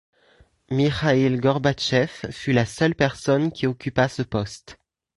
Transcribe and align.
Mikhaïl 0.71 1.39
Gorbatchev 1.39 2.09
fut 2.31 2.53
la 2.53 2.65
seule 2.65 2.95
personne 2.95 3.51
qui 3.51 3.67
occupa 3.67 4.07
ce 4.09 4.23
poste. 4.23 4.79